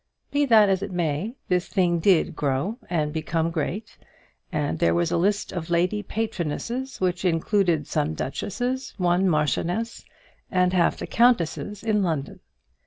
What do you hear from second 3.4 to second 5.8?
great, and there was a list of